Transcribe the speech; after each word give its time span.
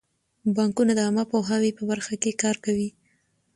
بانکونه 0.55 0.91
د 0.95 0.99
عامه 1.05 1.23
پوهاوي 1.31 1.71
په 1.77 1.83
برخه 1.91 2.13
کې 2.21 2.39
کار 2.43 2.55
کوي. 2.65 2.89